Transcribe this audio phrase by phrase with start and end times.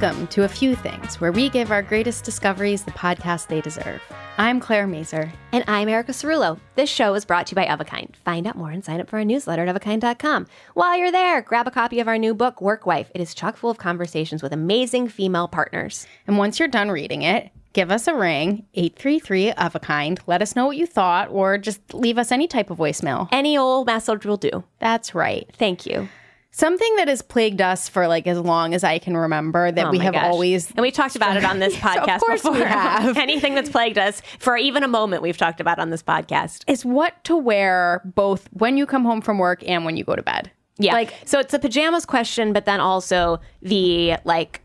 [0.00, 4.00] Welcome to A Few Things, where we give our greatest discoveries the podcast they deserve.
[4.38, 5.30] I'm Claire Mazur.
[5.52, 6.58] And I'm Erica Cerullo.
[6.76, 8.16] This show is brought to you by Of-A-Kind.
[8.24, 10.46] Find out more and sign up for our newsletter at ofakind.com.
[10.72, 13.10] While you're there, grab a copy of our new book, Work Wife.
[13.14, 16.06] It is chock full of conversations with amazing female partners.
[16.26, 20.18] And once you're done reading it, give us a ring, 833 of a kind.
[20.26, 23.28] Let us know what you thought, or just leave us any type of voicemail.
[23.30, 24.64] Any old message will do.
[24.78, 25.46] That's right.
[25.52, 26.08] Thank you.
[26.54, 29.90] Something that has plagued us for like as long as I can remember that Oh
[29.90, 30.24] we have gosh.
[30.24, 32.58] always And we talked about it on this podcast Of course before.
[32.58, 33.16] we have.
[33.16, 36.64] Anything that's plagued us for even a moment, we've talked about on this podcast.
[36.66, 40.14] is what to wear both when you come home from work and when you go
[40.14, 40.50] to bed.
[40.78, 40.92] Yeah.
[40.92, 44.60] Like so it's a pajamas question, but then also the like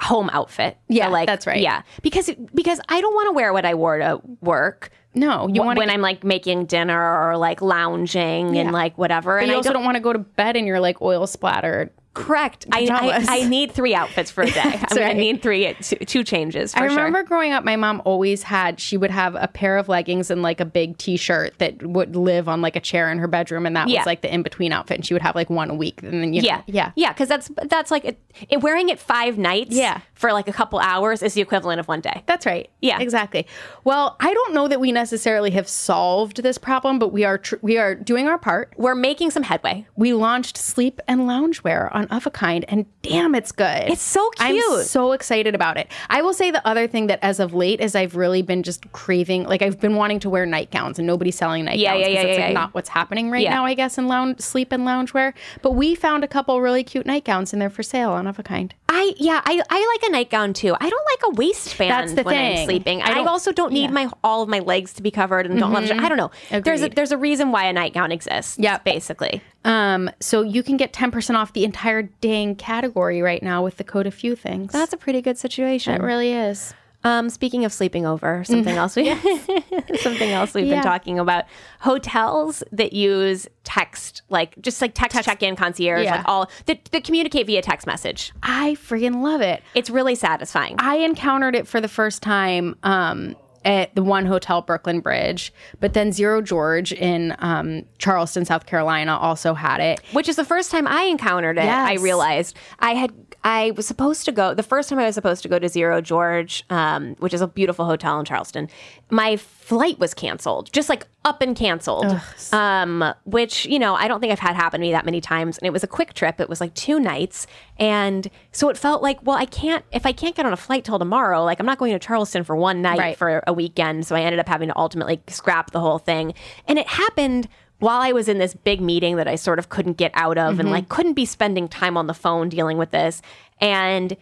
[0.00, 0.76] home outfit.
[0.88, 1.60] Yeah, like that's right.
[1.60, 1.82] Yeah.
[2.02, 4.90] Because because I don't want to wear what I wore to work.
[5.16, 8.62] No, you want when I'm like making dinner or like lounging Yeah.
[8.62, 9.36] and like whatever.
[9.38, 11.00] but and you I also don't, don't want to go to bed and you're like
[11.02, 11.90] oil splattered.
[12.16, 12.66] Correct.
[12.72, 12.88] I.
[12.90, 14.60] I I need three outfits for a day.
[14.64, 15.16] I'm gonna right.
[15.16, 16.72] need three two, two changes.
[16.72, 16.96] For I sure.
[16.96, 20.42] remember growing up, my mom always had, she would have a pair of leggings and
[20.42, 23.66] like a big t shirt that would live on like a chair in her bedroom.
[23.66, 24.00] And that Yeah.
[24.00, 24.96] was like the in between outfit.
[24.98, 26.02] And she would have like one a week.
[26.02, 26.92] And then, you know, Yeah, yeah.
[26.96, 27.12] yeah.
[27.12, 28.18] Because that's that's like it,
[28.48, 29.74] it, wearing it five nights.
[29.76, 30.00] Yeah.
[30.14, 32.22] for like a couple hours is the equivalent of one day.
[32.26, 32.70] That's right.
[32.80, 32.98] Yeah.
[33.00, 33.46] exactly.
[33.84, 37.56] Well, I don't know that we necessarily have solved this problem, but we are tr-
[37.60, 38.72] we are doing our part.
[38.78, 39.86] We're making some headway.
[39.96, 43.84] We launched sleep and loungewear on Of a Kind, and damn, it's good.
[43.88, 44.62] It's so cute.
[44.64, 45.88] I'm so excited about it.
[46.10, 48.90] I will say the other thing that as of late is I've really been just
[48.92, 51.82] craving, like I've been wanting to wear nightgowns, and nobody's selling nightgowns.
[51.82, 52.60] Yeah, yeah, yeah, It's yeah, like yeah.
[52.60, 53.50] not what's happening right Yeah.
[53.54, 55.32] now, I guess, in lounge sleep and loungewear.
[55.62, 58.42] But we found a couple really cute nightgowns, and they're for sale on Of a
[58.42, 58.74] Kind.
[58.88, 60.74] I yeah, I, I like a nightgown too.
[60.80, 62.58] I don't like a waistband That's the when thing.
[62.58, 63.02] I'm sleeping.
[63.02, 63.86] I I, also don't need yeah.
[63.88, 63.94] Mm-hmm.
[63.94, 66.30] my all of my legs to be covered and don't love I don't know.
[66.60, 68.58] There's a there's a reason why a nightgown exists.
[68.58, 69.42] Yeah, basically.
[69.66, 73.84] Um, so you can get 10% off the entire dang category right now with the
[73.84, 74.72] code a few things.
[74.72, 75.94] That's a pretty good situation.
[75.94, 76.72] it really is.
[77.04, 79.14] Um, speaking of sleeping over, something else we
[80.00, 80.76] something else we've Yeah.
[80.76, 81.44] been talking about
[81.80, 86.16] hotels that use text, like just like text, check-in concierge, Yeah.
[86.16, 88.32] like all that, that communicate via text message.
[88.42, 89.62] I freaking love it.
[89.74, 90.76] It's really satisfying.
[90.78, 95.92] I encountered it for the first time um, at the one hotel, Brooklyn Bridge, but
[95.92, 100.00] then Zero George in um, Charleston, South Carolina, also had it.
[100.12, 101.64] which is the first time I encountered it.
[101.64, 103.12] I realized I had
[103.46, 106.00] I was supposed to go the first time I was supposed to go to Zero
[106.00, 108.68] George, um, which is a beautiful hotel in Charleston.
[109.08, 112.20] My flight was canceled, just like up and canceled.
[112.52, 115.58] Um, which you know I don't think I've had happen to me that many times,
[115.58, 116.40] and it was a quick trip.
[116.40, 117.46] It was like two nights,
[117.78, 120.84] and so it felt like well I can't if I can't get on a flight
[120.84, 121.44] till tomorrow.
[121.44, 123.16] Like I'm not going to Charleston for one night Right.
[123.16, 126.34] for a weekend, so I ended up having to ultimately scrap the whole thing,
[126.66, 127.46] and it happened
[127.78, 130.58] while I was in this big meeting that I sort of couldn't get out of
[130.58, 130.70] and mm-hmm.
[130.70, 133.22] like couldn't be spending time on the phone dealing with this
[133.60, 134.16] and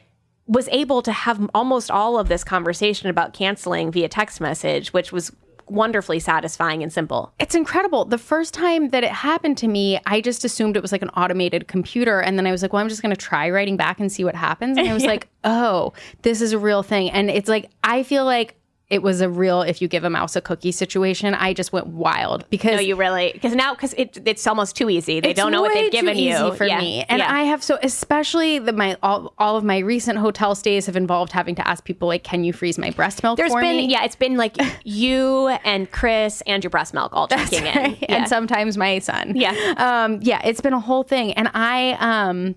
[0.46, 5.12] was able to have almost all of this conversation about canceling via text message, which
[5.12, 5.32] was
[5.66, 7.32] wonderfully satisfying and simple.
[7.38, 8.04] It's incredible.
[8.04, 11.08] The first time that it happened to me, I just assumed it was like an
[11.10, 12.20] automated computer.
[12.20, 14.24] And then I was like, well, I'm just going to try writing back and see
[14.24, 14.76] what happens.
[14.76, 17.10] And I was like, oh, this is a real thing.
[17.10, 18.56] And it's like, I feel like
[18.90, 21.34] it was a real if you give a mouse a cookie situation.
[21.34, 24.90] I just went wild because No, you really because now because it, it's almost too
[24.90, 25.20] easy.
[25.20, 26.78] They don't know what they've given too you for Yeah.
[26.78, 27.04] me.
[27.08, 27.32] And Yeah.
[27.34, 31.32] I have so especially the my all, all of my recent hotel stays have involved
[31.32, 33.86] having to ask people like, "Can you freeze my breast milk There's for been me?"
[33.90, 37.96] yeah, it's been like you and Chris and your breast milk all checking in.
[38.00, 38.16] Yeah.
[38.16, 39.32] and sometimes my son.
[39.34, 39.54] Yeah.
[39.78, 40.40] um, yeah.
[40.44, 42.54] It's been a whole thing, and I um.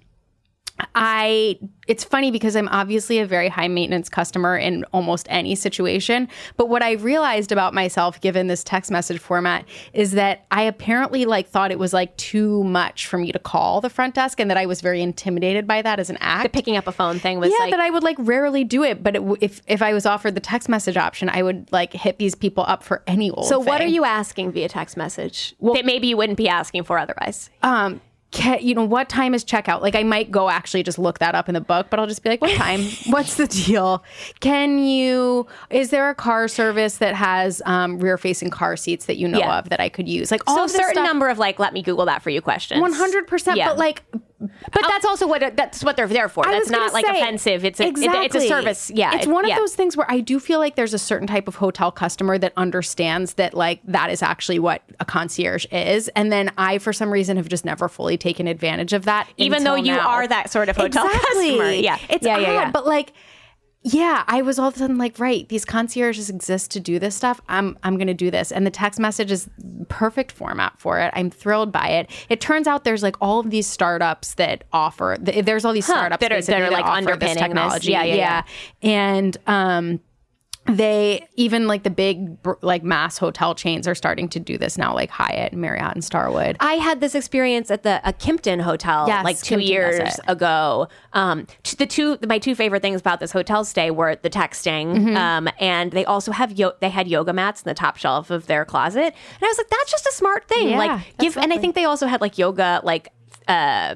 [0.95, 6.27] I it's funny because I'm obviously a very high maintenance customer in almost any situation,
[6.57, 11.25] but what I realized about myself given this text message format is that I apparently
[11.25, 14.49] like thought it was like too much for me to call the front desk and
[14.51, 16.43] that I was very intimidated by that as an act.
[16.43, 18.83] the picking up a phone thing was yeah, like that I would like rarely do
[18.83, 21.71] it, but it, w- if if I was offered the text message option, I would
[21.71, 23.47] like hit these people up for any old.
[23.47, 26.97] So what are you asking via text message that maybe you wouldn't be asking for
[26.99, 27.49] otherwise?
[27.63, 28.01] um
[28.59, 31.47] you know what time is checkout like i might go actually just look that up
[31.47, 34.03] in the book but i'll just be like what time what's the deal
[34.41, 39.17] can you is there a car service that has um, rear facing car seats that
[39.17, 39.59] you know Yeah.
[39.59, 41.73] of that i could use like all so a certain stuff, number of like let
[41.73, 42.81] me Google that for you questions.
[42.81, 43.69] 100% Yeah.
[43.69, 44.03] but like
[44.39, 46.47] But um, that's also what that's what they're there for.
[46.47, 47.65] I That's not like say, offensive.
[47.65, 48.25] It's a exactly.
[48.25, 48.91] it's a service.
[48.91, 49.57] Yeah, it's it- one of yeah.
[49.57, 52.53] those things where I do feel like there's a certain type of hotel customer that
[52.55, 57.11] understands that like that is actually what a concierge is, and then I for some
[57.11, 59.27] reason have just never fully taken advantage of that.
[59.37, 60.07] Even though you now.
[60.07, 61.49] are that sort of hotel exactly.
[61.49, 61.71] customer.
[61.71, 61.97] Yeah.
[62.09, 62.71] it's Yeah, odd, yeah, yeah.
[62.71, 63.13] but like.
[63.89, 67.15] Yeah, I was all of a sudden like, right, these concierges exist to do this
[67.15, 67.39] stuff.
[67.47, 68.51] I'm I'm gonna do this.
[68.51, 69.47] And the text message is
[69.87, 71.11] perfect format for it.
[71.15, 72.09] I'm thrilled by it.
[72.27, 75.85] It turns out there's like all of these startups that offer th- there's all these
[75.85, 77.41] startups that are- that are, like, offer underpinning this this.
[77.41, 77.91] technology.
[77.91, 78.43] Yeah, yeah, yeah.
[78.81, 79.99] And um
[80.69, 84.93] they even like the big like mass hotel chains are starting to do this now,
[84.93, 86.57] like Hyatt, and Marriott, and Starwood.
[86.59, 90.87] I had this experience at the a Kimpton hotel Yes, like two Kimpton years ago.
[91.13, 91.47] Um,
[91.77, 95.17] the two my two favorite things about this hotel stay were the texting, Mm-hmm.
[95.17, 98.47] um, and they also have yo- they had yoga mats in the top shelf of
[98.47, 100.69] their closet, and I was like, that's just a smart thing.
[100.69, 103.09] Yeah, like give, and I think they also had like yoga like.
[103.47, 103.95] Uh,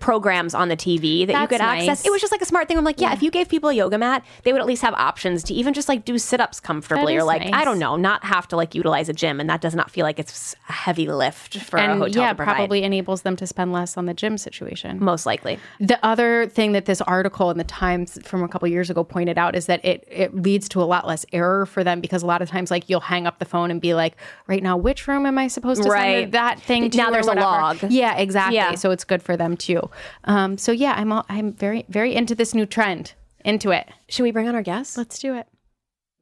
[0.00, 2.04] programs on the TV that you That's could access.
[2.04, 2.76] It was just like a smart thing.
[2.78, 4.94] I'm like, yeah, if you gave people a yoga mat, they would at least have
[4.94, 7.52] options to even just like do sit-ups comfortably or like nice.
[7.54, 10.04] I don't know, not have to like utilize a gym and that does not feel
[10.04, 13.96] like it's a heavy lift for a hotel yeah, probably enables them to spend less
[13.96, 15.02] on the gym situation.
[15.02, 15.58] most likely.
[15.78, 19.38] The other thing that this article in the Times from a couple years ago pointed
[19.38, 22.26] out is that it it leads to a lot less error for them because a
[22.26, 25.06] lot of times like you'll hang up the phone and be like, right now, which
[25.06, 26.22] room am I supposed to Right.
[26.24, 26.96] send that thing to?
[26.96, 27.78] Now there's a log.
[27.90, 28.56] Yeah, exactly.
[28.56, 28.74] Yeah.
[28.76, 29.89] So it's good for them too.
[30.24, 33.14] Um, so yeah, I'm all, I'm very very into this new trend.
[33.44, 33.88] Into it.
[34.08, 34.98] Should we bring on our guests?
[34.98, 35.46] Let's do it.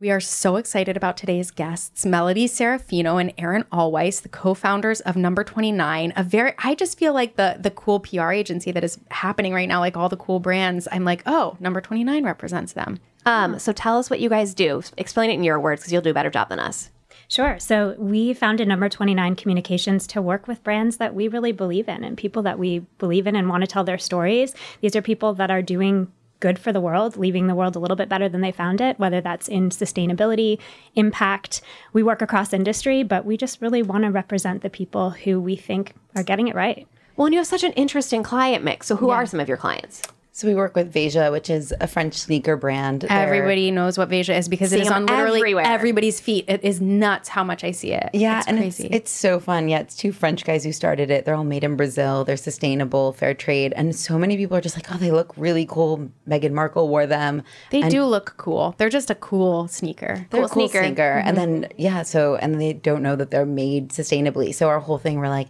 [0.00, 5.16] We are so excited about today's guests, Melody Serafino and Erin Allweiss, the co-founders of
[5.16, 6.12] Number 29.
[6.14, 9.68] A very I just feel like the the cool PR agency that is happening right
[9.68, 10.86] now, like all the cool brands.
[10.92, 13.00] I'm like, oh, Number 29 represents them.
[13.26, 14.82] Um, so tell us what you guys do.
[14.96, 16.90] Explain it in your words because you'll do a better job than us.
[17.28, 17.58] Sure.
[17.58, 22.02] So we founded Number 29 Communications to work with brands that we really believe in
[22.02, 24.54] and people that we believe in and want to tell their stories.
[24.80, 26.10] These are people that are doing
[26.40, 28.98] good for the world, leaving the world a little bit better than they found it,
[28.98, 30.58] whether that's in sustainability,
[30.94, 31.60] impact.
[31.92, 35.56] We work across industry, but we just really want to represent the people who we
[35.56, 36.86] think are getting it right.
[37.16, 38.86] Well, and you have such an interesting client mix.
[38.86, 40.02] So who are some of your clients?
[40.38, 43.00] So we work with Veja, which is a French sneaker brand.
[43.00, 45.64] They're- Everybody knows what Veja is because it is on literally everywhere.
[45.66, 46.44] everybody's feet.
[46.46, 48.10] It is nuts how much I see it.
[48.12, 48.84] Yeah, it's and crazy.
[48.84, 49.68] it's it's so fun.
[49.68, 51.24] Yeah, it's two French guys who started it.
[51.24, 52.22] They're all made in Brazil.
[52.22, 55.66] They're sustainable, fair trade, and so many people are just like, oh, they look really
[55.66, 56.08] cool.
[56.28, 57.42] Meghan Markle wore them.
[57.72, 58.76] they And do look cool.
[58.78, 60.28] They're just a cool sneaker.
[60.30, 60.84] They're a cool sneaker.
[60.84, 61.02] sneaker.
[61.02, 61.62] And mm-hmm.
[61.62, 64.54] then yeah, so and they don't know that they're made sustainably.
[64.54, 65.48] So our whole thing, we're like.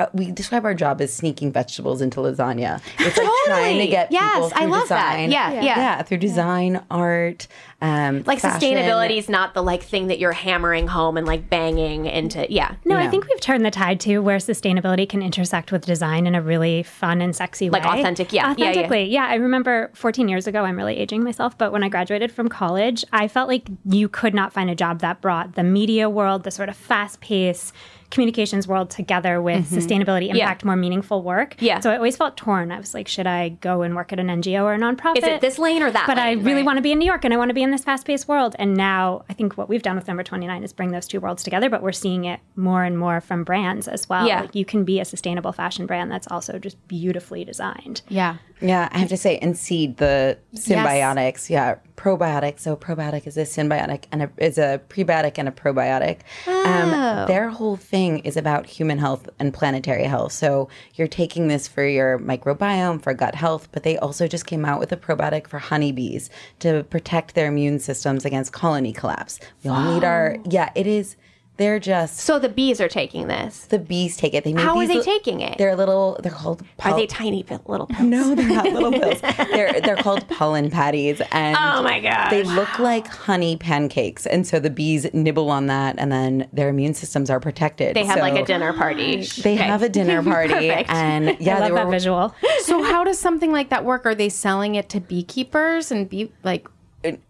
[0.00, 2.80] Uh, we describe our job as sneaking vegetables into lasagna.
[2.98, 5.10] It's like trying to get Yes, people I through love that.
[5.12, 5.30] design.
[5.30, 5.62] Yeah, yeah.
[5.62, 7.46] yeah, through design, art,
[7.82, 8.60] um, Like fashion.
[8.74, 12.50] sustainability is not the like thing that you're hammering home and like banging into.
[12.50, 12.74] Yeah.
[12.84, 16.34] No, I think we've turned the tide to where sustainability can intersect with design in
[16.34, 17.98] a really fun and sexy Like way.
[18.00, 18.54] authentic, yeah.
[18.56, 18.70] Yeah, yeah.
[18.70, 19.04] Authentically.
[19.10, 22.48] Yeah, I remember 14 years ago, I'm really aging myself, but when I graduated from
[22.48, 26.44] college, I felt like you could not find a job that brought the media world,
[26.44, 27.74] the sort of fast paced
[28.10, 31.54] communications world together with sustainability impact, more meaningful work.
[31.56, 31.64] Mm-hmm.
[31.64, 31.80] Yeah.
[31.80, 32.72] So I always felt torn.
[32.72, 35.18] I was like, should I go and work at an NGO or a nonprofit?
[35.18, 36.64] Is it this lane or that But I really Right.
[36.66, 38.26] want to be in New York and I want to be in this fast paced
[38.28, 38.56] world.
[38.58, 41.42] And now I think what we've done with number 29 is bring those two worlds
[41.42, 44.26] together, but we're seeing it more and more from brands as well.
[44.26, 44.42] Yeah.
[44.42, 48.02] Like you can be a sustainable fashion brand that's also just beautifully designed.
[48.08, 48.36] yeah.
[48.62, 51.48] Yeah, I have to say, and seed the synbiotics.
[51.50, 52.58] Yeah, probiotic.
[52.58, 56.18] So probiotic is a synbiotic and a, is a prebiotic and a probiotic.
[56.46, 60.32] Um, their whole thing thing is about human health and planetary health.
[60.32, 64.64] So you're taking this for your microbiome, for gut health, but they also just came
[64.64, 66.30] out with a probiotic for honeybees
[66.60, 69.38] to protect their immune systems against colony collapse.
[69.62, 70.70] We all need our yeah.
[70.74, 71.16] It is.
[71.60, 73.66] They're just So the bees are taking this.
[73.66, 74.44] the bees take it.
[74.44, 75.58] They make How are they li- taking it?
[75.58, 76.18] They're little.
[76.22, 76.62] They're called.
[76.82, 78.00] Are they tiny pi- little pills?
[78.08, 79.20] No, they're not little pills.
[79.20, 84.24] they're they're called pollen patties, and Oh my god, they look like honey pancakes.
[84.26, 87.94] And so the bees nibble on that, and then their immune systems are protected.
[87.94, 89.22] They have like a dinner party.
[89.42, 89.62] They Okay.
[89.64, 92.34] have a dinner party, and yeah, I they love that visual.
[92.62, 94.06] So how does something like that work?
[94.06, 96.66] Are they selling it to beekeepers and bee like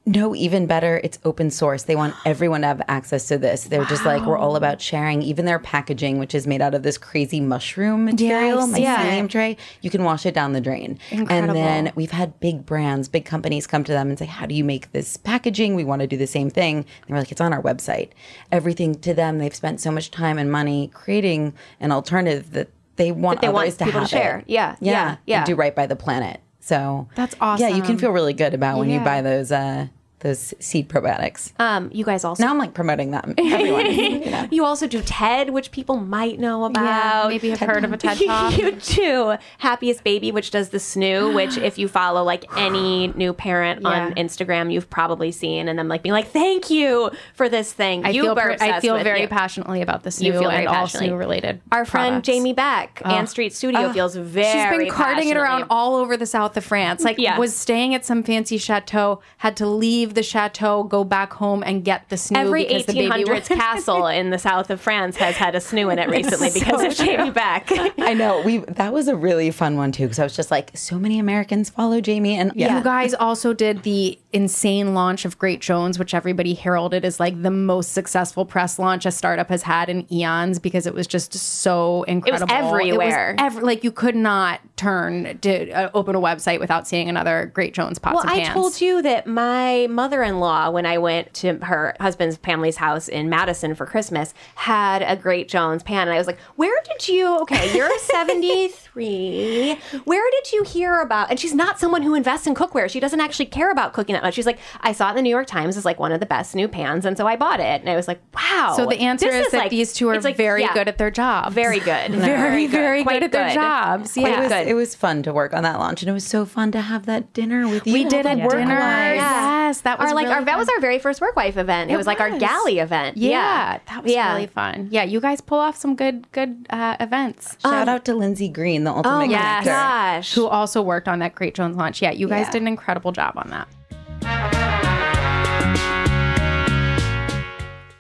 [0.05, 1.85] No, even better, it's open source.
[1.85, 3.65] They want everyone to have access to this.
[3.65, 5.23] They're just like, we're all about sharing.
[5.23, 9.29] Even their packaging, which is made out of this crazy mushroom material, I've seen mycelium
[9.29, 10.99] tray, you can wash it down the drain.
[11.13, 11.57] Incredible.
[11.57, 14.55] And then we've had big brands, big companies come to them and say, How do
[14.55, 15.77] you make this packaging?
[15.77, 16.79] We want to do the same thing.
[16.79, 18.11] And we're like, It's on our website.
[18.51, 23.13] Everything to them, they've spent so much time and money creating an alternative that they
[23.13, 24.43] want they want to to share.
[24.47, 25.45] Yeah, yeah, yeah, yeah.
[25.45, 26.41] Do right by the planet.
[26.71, 27.69] So That's awesome.
[27.69, 29.89] Yeah, you can feel really good about when you buy those uh,
[30.21, 31.53] those seed probiotics.
[31.59, 33.35] Um, you guys also now I'm like promoting them.
[33.39, 34.49] Everyone, you know.
[34.51, 37.29] You also do TED, which people might know about.
[37.31, 38.57] maybe have heard of a TED Talk?
[38.59, 43.33] you do Happiest Baby, which does the snoo, which if you follow like any new
[43.33, 47.73] parent on Instagram, you've probably seen, and them like being like, "Thank you for this
[47.73, 49.29] thing." I you feel per- I feel very you.
[49.29, 51.09] passionately about this You feel very and all passionately.
[51.11, 51.61] snoo related.
[51.73, 52.23] Our friend.
[52.23, 54.45] Jamie Beck, Ann Street Studio, feels very.
[54.71, 57.03] She's been carting it around all over the south of France.
[57.03, 57.39] Like Yes.
[57.39, 61.85] was staying at some fancy chateau, had to leave the chateau, go back home and
[61.85, 65.37] get the snoo Every because the baby 1800s castle in the south of France has
[65.37, 67.69] had a snoo in it recently because of Jamie Beck.
[67.99, 70.71] I know we that was a really fun one too because I was just like,
[70.77, 75.39] so many Americans follow Jamie, and yeah, You guys also did the insane launch of
[75.39, 79.63] Great Jones, which everybody heralded as like the most successful press launch a startup has
[79.63, 82.53] had in eons because it was just so incredible.
[82.55, 83.31] everywhere.
[83.39, 87.09] It was ev- like you could not turn to uh, open a website without seeing
[87.09, 88.55] another Great Jones pots Well, and I pans.
[88.55, 93.75] told you that my mother-in-law, when I went to her husband's family's house in Madison
[93.75, 97.39] for Christmas, had a Great Jones pan, and I was like, "Where did you?
[97.43, 99.77] Okay, you're 73.
[100.05, 102.89] Where did you hear about?" And she's not someone who invests in cookware.
[102.89, 104.35] She doesn't actually care about cooking that much.
[104.35, 106.27] She's like, "I saw it in the New York Times as like one of the
[106.27, 109.01] best new pans, and so I bought it." And I was like, "Wow." So the
[109.01, 111.53] answer this is, that like- these two are like, very yeah, good at their job.
[111.53, 113.55] very good, very, very Quite good at their good.
[113.55, 114.17] jobs.
[114.17, 114.29] Yeah.
[114.29, 116.71] it was it was fun to work on that launch, and it was so fun
[116.73, 117.93] to have that dinner with you.
[117.93, 118.79] We did a all dinner.
[118.79, 119.17] wives.
[119.21, 121.91] Yes, that was Our like really our that was our very first work wife event.
[121.91, 122.39] It, It was, like our was.
[122.39, 123.17] galley event.
[123.17, 124.35] Yeah, that was Yeah.
[124.35, 124.87] really fun.
[124.93, 127.57] Yeah, you guys pull off some good good uh, events.
[127.61, 129.65] Shout out to Lindsay Green, the ultimate Oh Yes.
[129.65, 130.35] gosh.
[130.35, 132.01] Who also worked on that Great Jones launch.
[132.01, 132.53] Yeah, you guys Yeah.
[132.53, 133.67] did an incredible job on that.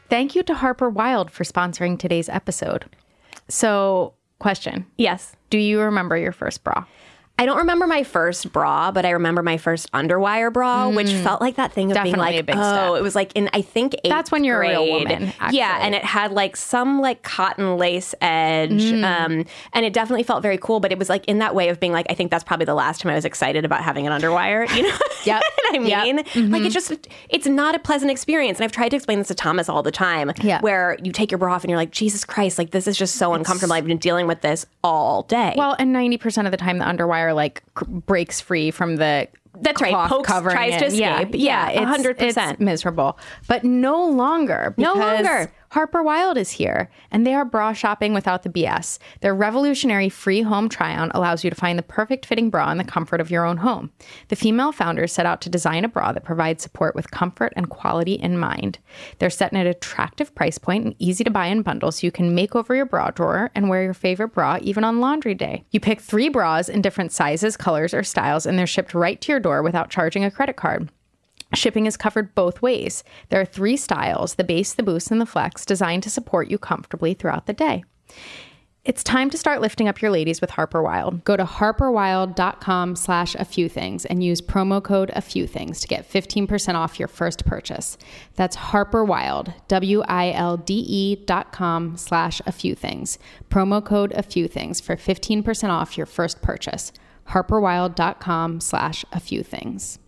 [0.09, 2.87] Thank you to Harper Wilde for sponsoring today's episode.
[3.49, 5.35] So, question Yes.
[5.51, 6.85] Do you remember your first bra?
[7.41, 11.23] I don't remember my first bra, but I remember my first underwire bra, which mm.
[11.23, 13.01] felt like that thing of being like, a big oh, step.
[13.01, 15.09] it was like in I think That's when you're a real grade.
[15.09, 19.03] woman, Yeah, and it had like some like cotton lace edge, mm.
[19.03, 20.81] um, and it definitely felt very cool.
[20.81, 22.75] But it was like in that way of being like, I think that's probably the
[22.75, 24.69] last time I was excited about having an underwire.
[24.77, 25.43] You know, Yep.
[25.55, 26.17] what I mean, Yep.
[26.17, 26.55] like mm-hmm.
[26.67, 28.59] it just it's not a pleasant experience.
[28.59, 30.31] And I've tried to explain this to Thomas all the time.
[30.43, 30.61] Yeah.
[30.61, 33.17] where you take your bra off and you're like, Jesus Christ, like this is just
[33.17, 33.73] so uncomfortable.
[33.73, 35.55] I've been dealing with this all day.
[35.57, 39.29] Well, and 90% of the time, the underwire like c- breaks free from the
[39.61, 40.09] That's right.
[40.09, 40.97] Pokes, covering tries to.
[40.97, 41.35] Yeah, escape.
[41.35, 42.51] Yeah, Yeah, it's- 100%.
[42.53, 43.19] It's miserable,
[43.49, 44.75] but no longer.
[44.77, 45.53] No longer.
[45.71, 48.99] Harper Wilde is here, and they are bra shopping without the BS.
[49.21, 52.83] Their revolutionary free home try-on allows you to find the perfect fitting bra in the
[52.83, 53.93] comfort of your own home.
[54.29, 57.71] The female founders set out to design a bra that provides support with comfort and
[57.71, 58.81] quality in mind.
[59.21, 62.11] They're set at an attractive price point and easy to buy in bundles, so you
[62.11, 65.63] can make over your bra drawer and wear your favorite bra even on laundry day.
[65.71, 69.31] You pick three bras in different sizes, colors, or styles, and they're shipped right to
[69.31, 70.91] your door without charging a credit card.
[71.55, 73.03] Shipping is covered both ways.
[73.29, 76.59] There are three styles the base, the boost, and the flex designed to support you
[76.59, 77.85] comfortably throughout the day.
[78.83, 81.23] It's time to start lifting up your ladies with Harper Wilde.
[81.25, 85.87] Go to harperwilde.com slash a few things and use promo code a few things to
[85.87, 87.99] get 15% off your first purchase.
[88.37, 93.19] That's harperwilde, W-I-L-D-E dot com slash a few things.
[93.51, 96.91] Promo code a few things for 15% off your first purchase.
[97.29, 99.99] harperwilde.com slash a few things.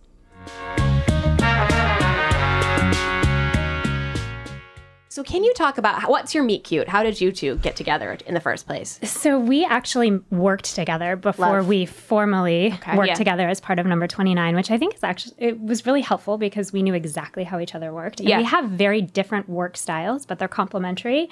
[5.13, 6.87] So, can you talk about how, what's your meet cute?
[6.89, 8.99] How did you two get together in the first place?
[9.03, 11.67] So we actually worked together before Love.
[11.67, 13.13] we formally worked Yeah.
[13.13, 16.39] together as part of number 29, which I think is actually it was really helpful
[16.39, 18.21] because we knew exactly how each other worked.
[18.21, 18.39] And Yeah.
[18.39, 21.29] we have very different work styles, but they're complementary.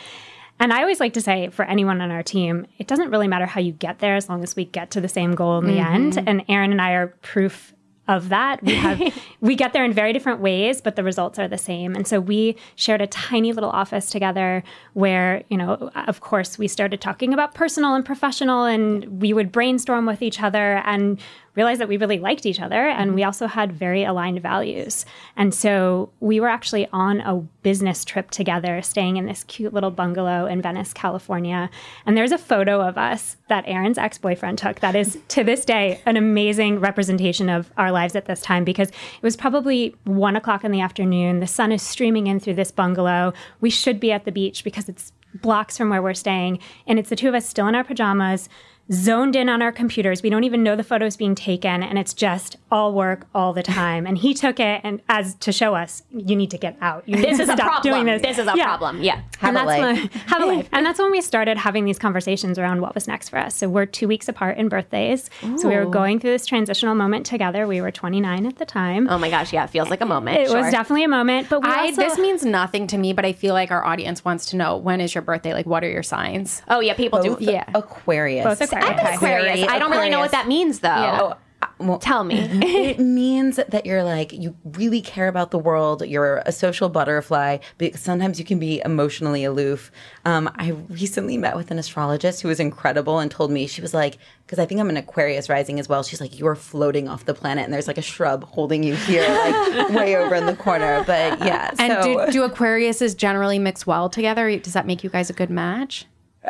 [0.59, 3.47] And I always like to say for anyone on our team, it doesn't really matter
[3.47, 5.77] how you get there as long as we get to the same goal in the
[5.77, 5.95] mm-hmm.
[5.95, 6.23] end.
[6.27, 7.73] And Erin and I are proof
[8.11, 8.61] of that.
[8.63, 9.01] We have
[9.41, 11.95] we get there in very different ways, but the results are the same.
[11.95, 14.63] And so we shared a tiny little office together
[14.93, 19.51] where, you know, of course we started talking about personal and professional and we would
[19.51, 21.19] brainstorm with each other and
[21.55, 23.15] realized that we really liked each other and mm-hmm.
[23.15, 25.05] we also had very aligned values.
[25.35, 29.91] And so we were actually on a business trip together, staying in this cute little
[29.91, 31.69] bungalow in Venice, California.
[32.05, 35.65] And there's a photo of us that Erin's ex boyfriend took that is to this
[35.65, 40.35] day an amazing representation of our lives at this time because it was probably one
[40.35, 41.39] o'clock in the afternoon.
[41.39, 43.33] The sun is streaming in through this bungalow.
[43.59, 46.59] We should be at the beach because it's blocks from where we're staying.
[46.87, 48.49] And it's the two of us still in our pajamas
[48.91, 50.21] zoned in on our computers.
[50.21, 53.63] We don't even know the photos being taken, and it's just all work all the
[53.63, 54.05] time.
[54.05, 57.03] And he took it and as to show us, you need to get out.
[57.05, 57.81] You need This to is a problem.
[57.93, 58.21] doing this.
[58.21, 58.63] This is a Yeah.
[58.65, 59.01] problem.
[59.01, 59.21] Yeah.
[59.39, 59.81] Have and a that's life.
[59.81, 59.95] when
[60.27, 60.69] have a life.
[60.71, 63.55] And that's when we started having these conversations around what was next for us.
[63.55, 65.29] So we're two weeks apart in birthdays.
[65.57, 67.67] So we were going through this transitional moment together.
[67.67, 69.07] We were 29 at the time.
[69.09, 70.37] Oh my gosh, yeah, it feels like a moment.
[70.39, 70.61] it Sure.
[70.61, 73.33] was definitely a moment, but we I, also, this means nothing to me, but I
[73.33, 75.53] feel like our audience wants to know when is your birthday?
[75.53, 76.61] Like, what are your signs?
[76.69, 77.37] Oh yeah, people do.
[77.39, 77.63] Yeah.
[77.73, 78.45] Aquarius.
[78.45, 78.80] Both Aquarius.
[78.81, 79.59] I'm an Aquarius.
[79.59, 80.87] Very I don't really know what that means though.
[80.87, 81.33] Yeah.
[81.79, 82.37] Well, Tell me.
[82.61, 87.57] it means that you're like you really care about the world you're a social butterfly
[87.79, 89.91] but sometimes you can be emotionally aloof
[90.25, 93.95] um, i recently met with an astrologist who was incredible and told me she was
[93.95, 97.07] like because i think i'm an aquarius rising as well she's like you are floating
[97.07, 100.45] off the planet and there's like a shrub holding you here like way over in
[100.45, 104.55] the corner but yeah And so do, do Aquariuses generally mix well together?
[104.57, 106.05] Does that make you guys a good match?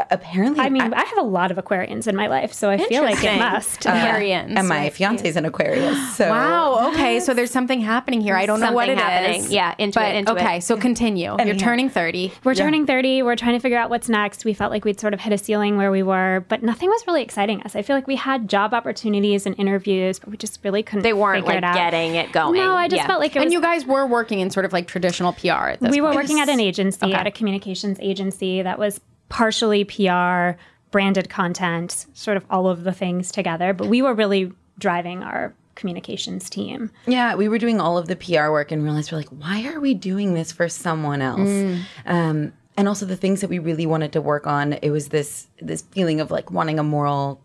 [0.09, 3.03] Apparently I mean, I, have a lot of Aquarians in my life, so I feel
[3.03, 3.39] like it Interesting.
[3.39, 3.85] must.
[3.87, 4.53] Uh, Aquarians.
[4.57, 6.91] and my fiance is an aquarius so Wow.
[6.93, 7.19] Okay.
[7.19, 8.35] So there's something happening here.
[8.35, 9.35] I don't know what Something it is.
[9.37, 9.51] happening.
[9.51, 10.57] Yeah, into but, it, into okay.
[10.57, 10.63] it.
[10.63, 11.35] So continue.
[11.45, 12.33] You're turning 30.
[12.43, 13.21] We're turning 30.
[13.23, 14.45] We're trying to figure out what's next.
[14.45, 17.05] We felt like we'd sort of hit a ceiling where we were, but nothing was
[17.07, 17.75] really exciting us.
[17.75, 21.13] I feel like we had job opportunities and interviews, but we just really couldn't They
[21.13, 21.75] weren't figure like it out.
[21.75, 22.55] getting it going.
[22.55, 23.07] No, I just Yeah.
[23.07, 25.69] felt like it was And you guys were working in sort of like traditional PR
[25.69, 28.99] at this we were working at an agency, at a communications agency that was
[29.31, 30.59] partially PR,
[30.91, 33.73] branded content, sort of all of the things together.
[33.73, 36.91] But we were really driving our communications team.
[37.07, 39.79] Yeah, we were doing all of the PR work and realized we're like, why are
[39.79, 41.39] we doing this for someone else?
[41.39, 41.83] Mm.
[42.05, 45.47] Um, and also the things that we really wanted to work on, it was this
[45.61, 47.41] this feeling of like wanting a moral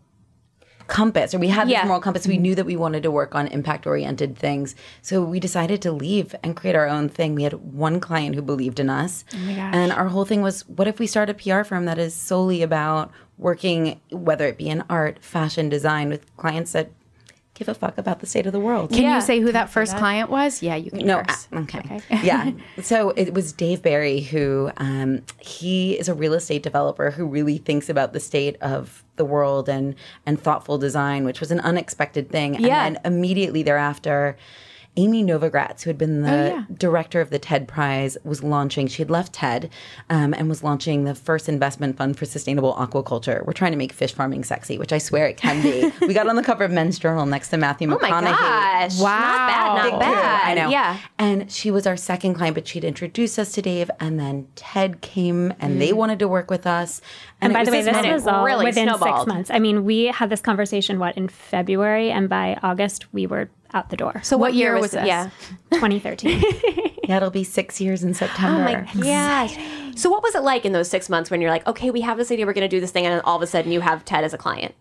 [0.86, 2.26] compass, or we had this moral compass.
[2.26, 2.42] We mm-hmm.
[2.42, 6.34] knew that we wanted to work on impact oriented things, so we decided to leave
[6.42, 7.34] and create our own thing.
[7.34, 10.88] We had one client who believed in us, oh and our whole thing was, what
[10.88, 14.82] if we start a PR firm that is solely about working, whether it be in
[14.88, 16.90] art, fashion, design, with clients that
[17.56, 18.90] give a fuck about the state of the world.
[18.90, 20.62] Can you say who that first client was?
[20.62, 21.48] Yeah, you can No, curse.
[21.52, 22.00] uh, okay.
[22.22, 22.52] yeah.
[22.82, 27.58] So it was Dave Barry who um, he is a real estate developer who really
[27.58, 29.94] thinks about the state of the world and
[30.26, 32.54] and thoughtful design, which was an unexpected thing.
[32.60, 32.84] Yeah.
[32.86, 34.36] And then immediately thereafter.
[34.96, 38.86] Amy Novogratz, who had been the director of the TED Prize, was launching.
[38.86, 39.70] She had left TED
[40.08, 43.44] um, and was launching the first investment fund for sustainable aquaculture.
[43.44, 45.92] We're trying to make fish farming sexy, which I swear it can be.
[46.06, 48.10] we got on the cover of Men's Journal next to Matthew McConaughey.
[48.10, 48.98] Oh my gosh.
[48.98, 49.18] Wow.
[49.18, 49.98] Not bad, not coup.
[49.98, 50.48] bad.
[50.48, 50.70] I know.
[50.70, 50.98] Yeah.
[51.18, 55.02] And she was our second client, but she'd introduced us to Dave, and then TED
[55.02, 57.02] came, and they wanted to work with us.
[57.40, 59.20] And, by the way, this this was all really within snowballed.
[59.20, 59.50] six months.
[59.50, 63.90] I mean, we had this conversation, what, in February, and by August, we were out
[63.90, 64.20] the door.
[64.22, 65.06] So what, year was, this?
[65.06, 65.30] Yeah.
[65.72, 66.42] 2013.
[67.04, 68.88] yeah, it'll be six years in Oh September.
[69.00, 69.56] Gosh.
[69.94, 72.16] So what was it like in those six months when you're like, okay, we have
[72.16, 73.80] this idea, we're going to do this thing, and then all of a sudden you
[73.80, 74.74] have TED as a client?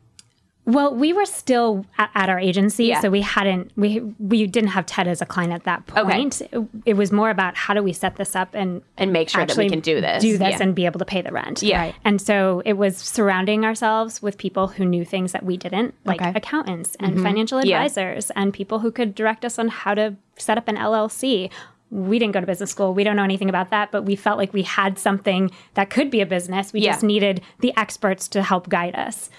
[0.65, 2.99] Well, we were still at, our agency, Yeah.
[2.99, 6.41] so we hadn't we we didn't have TED as a client at that point.
[6.41, 9.45] It, it was more about how do we set this up and And make sure
[9.45, 10.23] that we can do this.
[10.23, 10.63] do this, Yeah.
[10.63, 11.61] and be able to pay the rent.
[11.61, 11.79] Yeah.
[11.79, 11.95] Right.
[12.03, 16.19] And so it was surrounding ourselves with people who knew things that we didn't, like
[16.21, 16.31] Okay.
[16.35, 17.67] accountants and financial Mm-hmm.
[17.69, 17.77] Yeah.
[17.83, 21.51] advisors, and people who could direct us on how to set up an LLC.
[21.95, 22.93] We didn't go to business school.
[22.93, 26.11] We don't know anything about that, but we felt like we had something that could
[26.11, 26.73] be a business.
[26.73, 26.91] We Yeah.
[26.91, 29.29] just needed the experts to help guide us.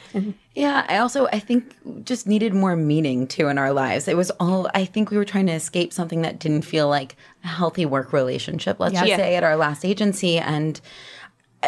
[0.54, 4.08] Yeah, I also I think just needed more meaning too in our lives.
[4.08, 7.14] It was all I think we were trying to escape something that didn't feel like
[7.44, 8.80] a healthy work relationship.
[8.80, 10.80] Let's just say at our last agency and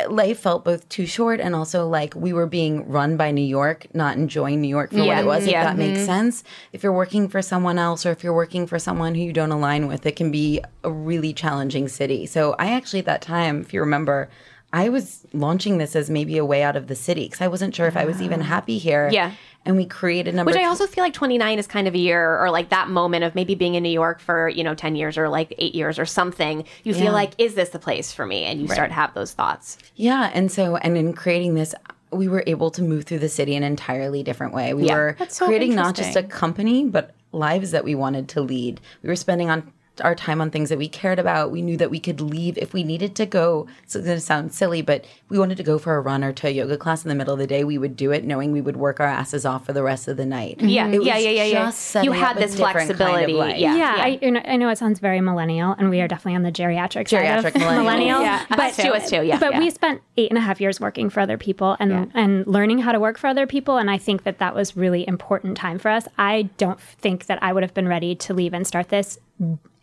[0.07, 3.87] life felt both too short and also like we were being run by New York,
[3.95, 5.47] not enjoying New York for what it was.
[5.47, 5.61] Yeah.
[5.61, 6.07] If that makes mm-hmm.
[6.07, 6.45] sense.
[6.73, 9.53] If you're working for someone else or if you're working for someone who you don't
[9.53, 12.27] align with, it can be a really challenging city.
[12.27, 14.29] So I actually at that time, if you remember.
[14.71, 17.75] I was launching this as maybe a way out of the city because I wasn't
[17.75, 19.09] sure if I was even happy here.
[19.11, 19.33] Yeah.
[19.65, 20.51] And we created number.
[20.51, 23.25] Which I also feel like 29 is kind of a year or like that moment
[23.25, 25.99] of maybe being in New York for, you know, 10 years or like eight years
[25.99, 26.65] or something.
[26.85, 27.11] You feel Yeah.
[27.13, 28.45] like, is this the place for me?
[28.45, 29.79] And you start to have those thoughts.
[29.97, 31.75] Yeah, and so and in creating this,
[32.11, 34.73] we were able to move through the city in an entirely different way.
[34.73, 34.95] We Yeah.
[34.95, 38.81] were so creating not just a company, but lives that we wanted to lead.
[39.03, 41.51] We were spending on our time on things that we cared about.
[41.51, 43.67] We knew that we could leave if we needed to go.
[43.87, 46.33] So it's going to sound silly, but we wanted to go for a run or
[46.33, 47.65] to a yoga class in the middle of the day.
[47.65, 50.17] We would do it knowing we would work our asses off for the rest of
[50.17, 50.59] the night.
[50.59, 50.69] Mm-hmm.
[50.69, 52.03] Yeah, It yeah, was yeah, yeah, yeah.
[52.03, 53.61] You had up this different kind of flexibility.
[53.61, 53.77] Yeah.
[53.77, 56.43] yeah, I, you know, I know it sounds very millennial, and we are definitely on
[56.43, 57.83] the geriatric, side Geriatric of millennial.
[57.85, 58.21] millennial.
[58.23, 59.59] Yeah, us too, us too, yeah, But yeah.
[59.61, 62.93] we spent eight and a half years working for other people and and learning how
[62.93, 65.91] to work for other people, and I think that that was really important time for
[65.91, 66.07] us.
[66.19, 69.19] I don't think that I would have been ready to leave and start this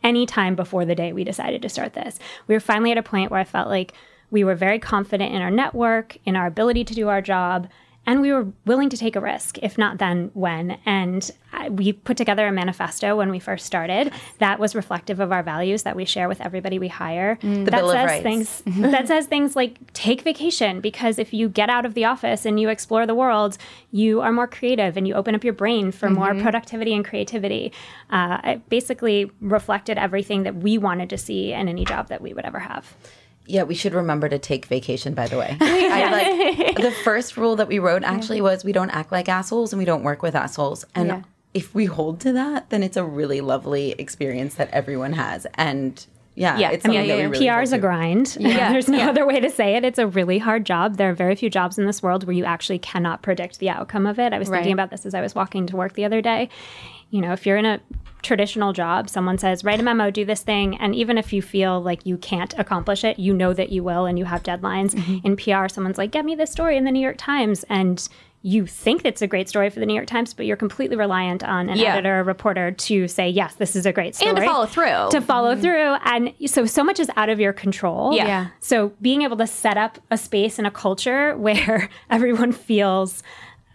[0.06, 2.20] any time before the day we decided to start this.
[2.48, 3.94] We were finally at a point where I felt like
[4.30, 7.68] we were very confident in our network, in our ability to do our job,
[8.06, 9.58] and we were willing to take a risk.
[9.60, 10.78] If not then, when?
[10.86, 15.32] And I, we put together a manifesto when we first started that was reflective of
[15.32, 17.38] our values that we share with everybody we hire.
[17.42, 18.24] that Bill of says Rights.
[18.24, 22.46] things that says things like take vacation because if you get out of the office
[22.46, 23.58] and you explore the world,
[23.92, 27.72] you are more creative and you open up your brain for more productivity and creativity.
[28.10, 32.34] Uh, it basically reflected everything that we wanted to see in any job that we
[32.34, 32.96] would ever have.
[33.48, 35.14] Yeah, we should remember to take vacation.
[35.14, 38.90] By the way, I like the first rule that we wrote actually was we don't
[38.90, 40.86] act like assholes and we don't work with assholes.
[40.96, 45.48] And if we hold to that, then it's a really lovely experience that everyone has.
[45.56, 46.06] And
[46.36, 48.38] yeah, Yeah, it's I mean, yeah, that yeah, we really PR is a grind.
[48.40, 48.70] Yeah.
[48.74, 49.84] There's no other way to say it.
[49.86, 50.98] It's a really hard job.
[50.98, 54.06] There are very few jobs in this world where you actually cannot predict the outcome
[54.06, 54.34] of it.
[54.34, 54.58] I was Right.
[54.60, 56.50] thinking about this as I was walking to work the other day.
[57.10, 57.80] You know, if you're in a
[58.24, 60.76] traditional job, someone says, write a memo, do this thing.
[60.78, 64.06] And even if you feel like you can't accomplish it, you know that you will
[64.06, 64.96] and you have deadlines.
[64.96, 65.26] Mm-hmm.
[65.28, 67.64] In PR, someone's like, get me this story in the New York Times.
[67.70, 68.08] And
[68.48, 71.44] you think it's a great story for the New York Times, but you're completely reliant
[71.44, 71.94] on an Yeah.
[71.94, 74.30] editor or reporter to say, yes, this is a great story.
[74.30, 75.10] And to follow through.
[75.10, 75.96] To follow through.
[76.06, 78.14] And so, so much is out of your control.
[78.16, 78.28] Yeah.
[78.28, 78.48] Yeah.
[78.60, 83.24] So, being able to set up a space and a culture where everyone feels,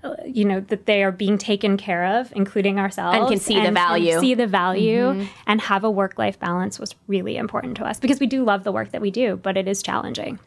[0.05, 3.61] uh, you know, that they are being taken care of, including ourselves, And can see
[3.61, 4.21] the value.
[4.21, 8.21] see the value, and have a work life balance was really important to us because
[8.21, 10.39] we do love the work that we do, but it is challenging.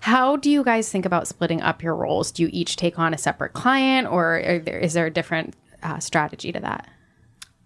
[0.00, 2.32] How do you guys think about splitting up your roles?
[2.32, 5.98] Do you each take on a separate client, or there, is there a different uh,
[5.98, 6.88] strategy to that?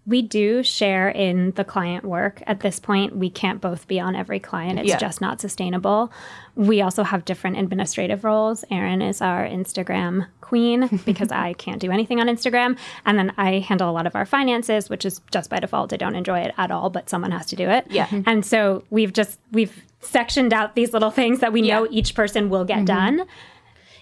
[0.07, 2.43] We do share in the client work.
[2.45, 4.79] At this point, we can't both be on every client.
[4.79, 4.97] It's Yeah.
[4.97, 6.11] just not sustainable.
[6.55, 8.63] We also have different administrative roles.
[8.69, 12.77] Erin is our Instagram queen because I can't do anything on Instagram.
[13.05, 15.91] And then I handle a lot of our finances, which is just by default.
[15.91, 17.87] I don't enjoy it at all, but someone has to do it.
[17.89, 18.05] Yeah.
[18.07, 18.29] Mm-hmm.
[18.29, 22.49] And so we've just, we've sectioned out these little things that we know each person
[22.49, 22.85] will get mm-hmm.
[22.85, 23.25] done.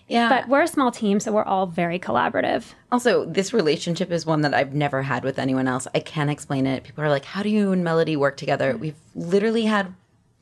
[0.07, 0.29] Yeah.
[0.29, 2.73] But we're a small team, so we're all very collaborative.
[2.91, 5.87] Also, this relationship is one that I've never had with anyone else.
[5.95, 6.83] I can't explain it.
[6.83, 9.93] People are like, "How do you and Melody work together?" We've literally had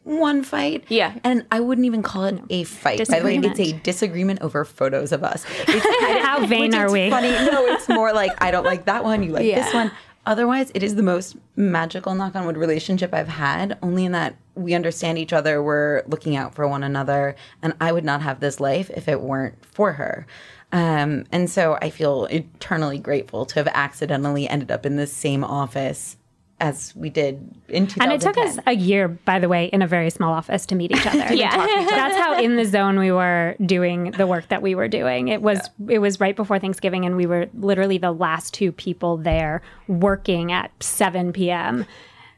[0.03, 0.83] one fight.
[0.87, 1.13] Yeah.
[1.23, 3.07] and I wouldn't even call it a fight.
[3.07, 5.45] By the way, it's a disagreement over photos of us.
[5.67, 5.85] It's,
[6.25, 7.09] How vain are we?
[7.09, 7.29] Funny.
[7.29, 9.21] No, it's more like I don't like that one.
[9.23, 9.91] You like this one.
[10.25, 13.77] Otherwise, it is the most magical knock on wood relationship I've had.
[13.81, 15.63] Only in that we understand each other.
[15.63, 19.21] We're looking out for one another, and I would not have this life if it
[19.21, 20.27] weren't for her.
[20.71, 25.43] Um, and so I feel eternally grateful to have accidentally ended up in the same
[25.43, 26.17] office
[26.61, 27.35] as we did
[27.67, 28.03] in 2010.
[28.03, 30.75] And it took us a year, by the way, in a very small office to
[30.75, 31.27] meet each other.
[31.41, 31.55] Yeah.
[31.55, 35.29] That's how in the zone we were doing the work that we were doing.
[35.29, 39.17] It was it was right before Thanksgiving and we were literally the last two people
[39.17, 41.85] there working at 7 p.m.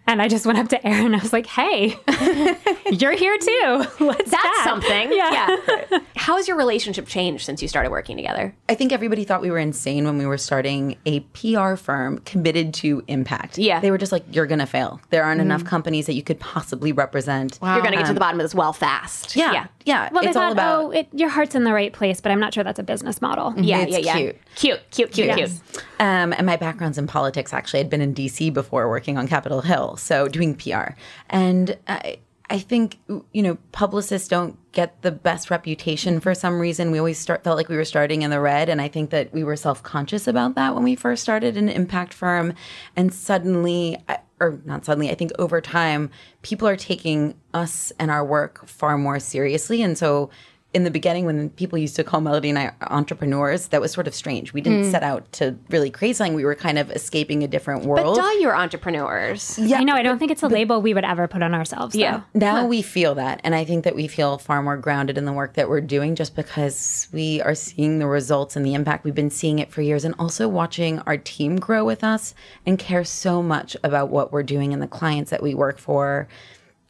[0.05, 1.97] And I just went up to Erin and I was like, "Hey,
[2.91, 3.85] you're here too.
[3.99, 5.13] Let's That's chat." something.
[5.13, 5.57] Yeah.
[5.91, 5.99] yeah.
[6.15, 8.53] How has your relationship changed since you started working together?
[8.67, 12.73] I think everybody thought we were insane when we were starting a PR firm committed
[12.75, 13.57] to impact.
[13.57, 13.79] Yeah.
[13.79, 15.01] They were just like, you're going to fail.
[15.09, 15.47] There aren't mm-hmm.
[15.47, 17.59] enough companies that you could possibly represent.
[17.61, 19.35] You're going to get to um, the bottom of this well fast.
[19.35, 19.51] Yeah.
[19.51, 19.67] Yeah.
[19.85, 20.09] Yeah.
[20.11, 20.83] Well, it's all thought, about.
[20.85, 23.21] "Oh, it, your heart's in the right place," but I'm not sure that's a business
[23.21, 23.53] model.
[23.57, 24.15] Yeah, It's yeah, yeah.
[24.17, 24.37] cute.
[24.55, 25.37] Cute, cute, cute, cute.
[25.37, 25.61] Yes.
[25.99, 27.53] Um, and my background's in politics.
[27.53, 30.91] Actually, I'd been in DC before working on Capitol Hill, so doing PR.
[31.29, 32.19] And I,
[32.49, 32.99] I think
[33.31, 36.91] you know, publicists don't get the best reputation for some reason.
[36.91, 39.33] We always start, felt like we were starting in the red, and I think that
[39.33, 42.53] we were self conscious about that when we first started an impact firm.
[42.95, 48.11] And suddenly, I- or not suddenly, I think over time, people are taking us and
[48.11, 50.29] our work far more seriously, and so
[50.73, 54.07] in the beginning when people used to call Melody and I entrepreneurs, that was sort
[54.07, 54.53] of strange.
[54.53, 54.91] We didn't hmm.
[54.91, 56.33] set out to really create something.
[56.33, 58.15] We were kind of escaping a different But world.
[58.15, 59.57] duh, you're entrepreneurs.
[59.59, 59.93] yeah, I know.
[59.93, 61.95] I don't think it's a label we would ever put on ourselves.
[61.95, 62.21] Yeah.
[62.33, 62.39] though.
[62.39, 65.33] now we feel that and i think that we feel far more grounded in the
[65.33, 69.15] work that we're doing just because we are seeing the results and the impact we've
[69.15, 72.33] been seeing it for years and also watching our team grow with us
[72.65, 76.27] and care so much about what we're doing and the clients that we work for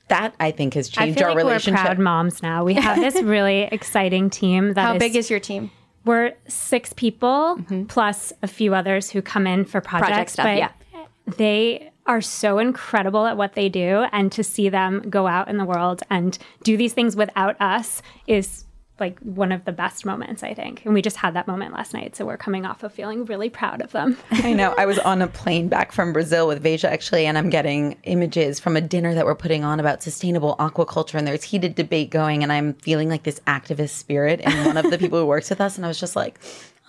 [0.07, 2.63] that i think has I changed feel our like relationship we're proud moms now.
[2.63, 4.73] We have this really exciting team.
[4.73, 5.71] That How big is your team?
[6.05, 7.85] We're six people mm-hmm.
[7.85, 10.09] plus a few others who come in for projects.
[10.09, 10.71] Project stuff, but yeah.
[11.37, 15.57] They are so incredible at what they do, and to see them go out in
[15.57, 18.65] the world and do these things without us is
[18.99, 20.86] like one of the best moments, I think.
[20.86, 23.49] And we just had that moment last night, so we're coming off of feeling really
[23.49, 24.17] proud of them.
[24.32, 24.75] I know.
[24.77, 28.60] I was on a plane back from Brazil with Veja actually, and I'm getting images
[28.60, 32.43] from a dinner that we're putting on about sustainable aquaculture, and there's heated debate going,
[32.43, 35.60] and I'm feeling like this activist spirit in one of the people who works with
[35.60, 36.39] us, and I was just like,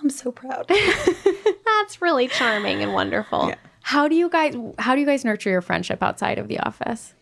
[0.00, 0.68] I'm so proud.
[1.64, 3.52] That's really charming and wonderful.
[3.80, 7.14] How do you guys how do you guys nurture your friendship outside of the office?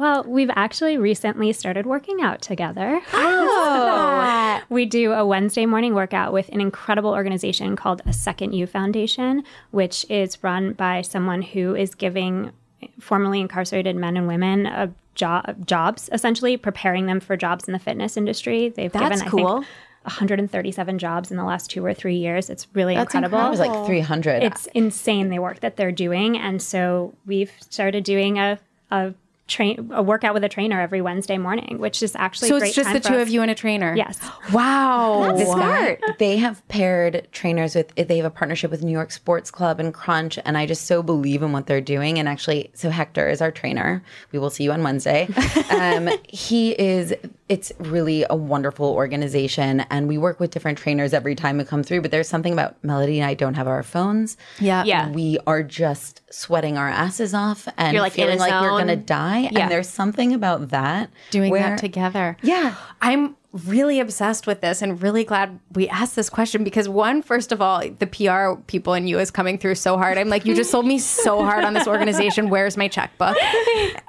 [0.00, 3.02] Well, we've actually recently started working out together.
[3.12, 4.62] Oh.
[4.70, 9.44] we do a Wednesday morning workout with an incredible organization called A Second U Foundation,
[9.72, 12.50] which is run by someone who is giving
[12.98, 17.78] formerly incarcerated men and women a job jobs essentially preparing them for jobs in the
[17.78, 18.70] fitness industry.
[18.70, 19.48] They've That's given cool.
[19.48, 19.66] I think
[20.04, 22.48] 137 jobs in the last 2 or 3 years.
[22.48, 23.38] It's really That's incredible.
[23.38, 23.64] incredible.
[23.64, 24.44] It was like 300.
[24.44, 28.58] It's insane the work that they're doing, and so we've started doing a
[28.90, 29.14] a
[29.50, 32.76] train a workout with a trainer every Wednesday morning, which is actually So great it's
[32.76, 33.22] just time the two us.
[33.22, 33.94] of you and a trainer.
[33.96, 34.18] Yes.
[34.52, 35.32] Wow.
[35.36, 37.94] This guy- They have paired trainers with.
[37.94, 41.02] They have a partnership with New York Sports Club and Crunch, and I just so
[41.02, 42.18] believe in what they're doing.
[42.18, 44.02] And actually, so Hector is our trainer.
[44.32, 45.28] We will see you on Wednesday.
[45.70, 47.14] Um, he is.
[47.50, 51.82] It's really a wonderful organization, and we work with different trainers every time we come
[51.82, 52.00] through.
[52.00, 54.36] But there's something about Melody and I don't have our phones.
[54.60, 54.84] Yeah.
[54.84, 55.10] Yeah.
[55.10, 58.78] we are just sweating our asses off and You're, like, in feeling a like we're
[58.78, 59.48] gonna die.
[59.52, 59.62] Yeah.
[59.62, 62.36] And there's something about that Doing where- that together.
[62.42, 62.76] Yeah.
[63.02, 67.50] I'm really obsessed with this and really glad we asked this question because one, first
[67.50, 70.16] of all, the PR people in you is coming through so hard.
[70.18, 72.48] I'm like, you just sold me so hard on this organization.
[72.48, 73.36] Where's my checkbook?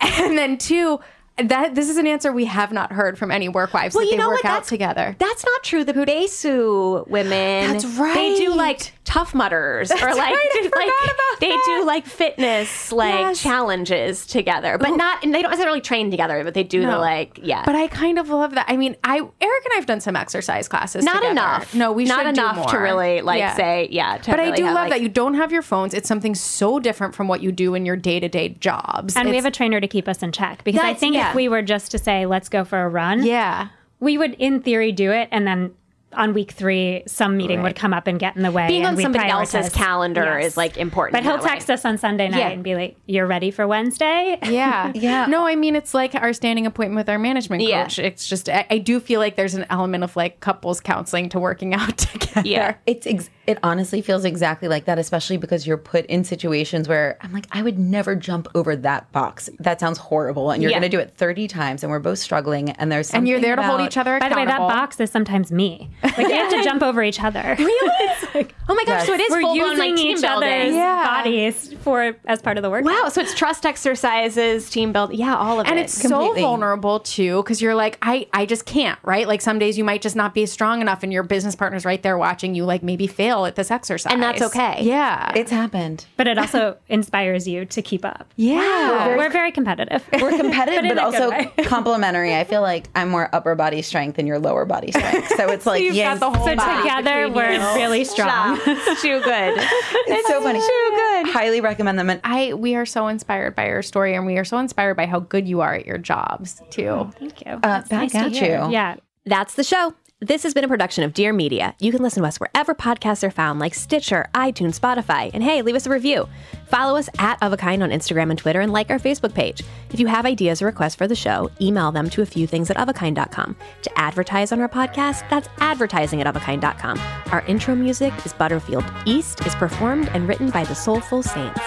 [0.02, 1.00] And then two,
[1.38, 4.12] that this is an answer we have not heard from any work wives Well, that
[4.12, 4.46] you they know work what?
[4.46, 5.16] out That's- together.
[5.18, 5.84] That's not true.
[5.84, 8.14] The Besu women, That's right.
[8.14, 11.64] They do like Tough Mudders, or like, right, I forgot like about they that.
[11.80, 13.42] do like fitness like Yes.
[13.42, 15.24] challenges together, but not.
[15.24, 17.64] And they don't necessarily train together, but they do the like, yeah.
[17.66, 18.66] But I kind of love that.
[18.70, 21.04] I mean, I Eric and I've done some exercise classes.
[21.04, 21.32] not together.
[21.32, 21.74] enough.
[21.76, 23.56] No, we not should do enough to really like Yeah.
[23.56, 24.18] say yeah.
[24.18, 25.94] To But I do have, love like- that you don't have your phones.
[25.94, 29.16] It's something so different from what you do in your day to day jobs.
[29.18, 31.31] and we have a trainer to keep us in check because I think yeah.
[31.32, 33.70] If we were just to say let's go for a run, yeah.
[34.00, 35.74] we would in theory do it, and then
[36.14, 38.68] on week three, some meeting would come up and get in the way.
[38.68, 40.46] being and on we'd somebody else's calendar Yes.
[40.52, 41.14] is like important.
[41.14, 41.50] But he'll that way.
[41.50, 42.50] text us on Sunday night Yeah.
[42.50, 44.92] and be like, "You're ready for Wednesday." Yeah.
[45.02, 45.26] Yeah.
[45.28, 47.88] No, I mean, it's like our standing appointment with our management Yeah.
[47.98, 51.40] It's just, I, I do feel like there's an element of like couples counseling to
[51.40, 52.48] working out together.
[52.48, 52.76] Yeah.
[52.86, 57.18] It's ex- it honestly feels exactly like that, especially because you're put in situations where
[57.22, 59.50] I'm like, I would never jump over that box.
[59.60, 60.80] That sounds horrible, and you're Yeah.
[60.80, 63.40] going to do it 30 times, and we're both struggling, and there's something And you're
[63.42, 65.90] there to hold each other By the way, that box is sometimes me.
[66.04, 67.56] Like we have to jump over each other.
[67.58, 68.48] Really?
[68.70, 69.06] oh my gosh!
[69.06, 70.50] So it is We're full blown using like team each building.
[70.52, 71.06] other's Yeah.
[71.06, 72.86] bodies for as part of the work.
[72.86, 75.80] Wow, so it's trust exercises, team building, yeah, all of and it.
[75.80, 79.60] And it's so vulnerable too because you're like I, I just can't right like some
[79.60, 82.56] days you might just not be strong enough and your business partner's right there watching
[82.56, 84.78] you like maybe fail at this exercise And that's okay.
[84.82, 86.06] yeah It's happened.
[86.18, 88.32] But it also inspires you to keep up.
[88.36, 90.04] yeah We're very competitive.
[90.22, 91.52] We're competitive, But but, also way.
[91.66, 92.36] complementary.
[92.36, 95.30] I feel like I'm more upper body strength than your lower body strength.
[95.38, 97.60] So it's like, you've yeah, got the whole so together we're you.
[97.76, 98.60] really strong.
[98.66, 99.54] It's too good.
[99.58, 100.60] it's so funny.
[100.60, 101.28] Too good.
[101.34, 102.10] Highly recommend them.
[102.10, 105.06] And I we are so inspired by your story and we are so inspired by
[105.06, 107.52] how good you are at your jobs too Thank you.
[107.54, 108.64] uh, back nice at hear.
[108.66, 108.72] you.
[108.72, 108.96] Yeah.
[109.26, 109.94] That's the show.
[110.24, 111.74] This has been a production of Dear Media.
[111.80, 115.32] You can listen to us wherever podcasts are found, like Stitcher, iTunes, Spotify.
[115.34, 116.30] And hey, leave us a review.
[116.68, 119.64] Follow us at Of a Kind on Instagram and Twitter and like our Facebook page.
[119.90, 122.70] If you have ideas or requests for the show, email them to a few things
[122.70, 123.56] at ofakind.com.
[123.82, 127.00] To advertise on our podcast, that's advertising at ofakind.com.
[127.32, 131.62] Our intro music is Butterfield East, is performed and written by the Soulful Saints.